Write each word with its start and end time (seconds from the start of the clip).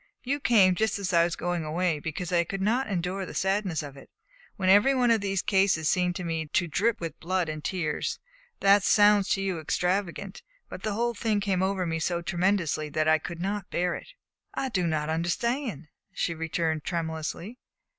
You 0.23 0.39
came 0.39 0.73
just 0.73 0.97
as 0.97 1.13
I 1.13 1.23
was 1.25 1.35
going 1.35 1.63
away 1.63 1.99
because 1.99 2.31
I 2.33 2.43
could 2.43 2.59
not 2.59 2.87
endure 2.87 3.23
the 3.23 3.35
sadness 3.35 3.83
of 3.83 3.95
it; 3.95 4.09
when 4.55 4.67
every 4.67 4.95
one 4.95 5.11
of 5.11 5.21
these 5.21 5.43
cases 5.43 5.87
seemed 5.87 6.15
to 6.15 6.23
me 6.23 6.47
to 6.47 6.67
drip 6.67 6.99
with 6.99 7.19
blood 7.19 7.47
and 7.47 7.63
tears. 7.63 8.17
That 8.61 8.81
sounds 8.81 9.29
to 9.35 9.43
you 9.43 9.59
extravagant, 9.59 10.41
but 10.69 10.81
the 10.81 10.93
whole 10.93 11.13
thing 11.13 11.39
came 11.39 11.61
over 11.61 11.85
me 11.85 11.99
so 11.99 12.23
tremendously 12.23 12.89
that 12.89 13.07
I 13.07 13.19
could 13.19 13.45
n't 13.45 13.69
bear 13.69 13.93
it." 13.93 14.13
"I 14.55 14.69
do 14.69 14.87
not 14.87 15.07
understand," 15.09 15.87
she 16.11 16.33
returned 16.33 16.83
tremulously. 16.83 17.59